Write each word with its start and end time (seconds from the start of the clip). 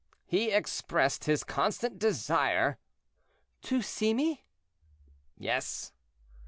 "He 0.25 0.49
expressed 0.49 1.25
his 1.25 1.43
constant 1.43 1.99
desire—" 1.99 2.79
"To 3.61 3.83
see 3.83 4.15
me?" 4.15 4.43
"Yes." 5.37 5.91